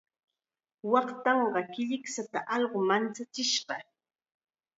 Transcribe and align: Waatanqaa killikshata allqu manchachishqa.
Waatanqaa 0.91 1.63
killikshata 1.73 2.39
allqu 2.55 2.79
manchachishqa. 2.89 3.75